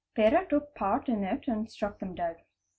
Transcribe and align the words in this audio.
Pera 0.15 0.47
took 0.49 0.73
part 0.73 1.07
in 1.09 1.23
it 1.23 1.47
and 1.47 1.69
struck 1.69 1.99
them 1.99 2.15
dead. 2.15 2.37